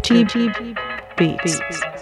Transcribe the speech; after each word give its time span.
T 0.00 0.24
Beats. 1.16 1.93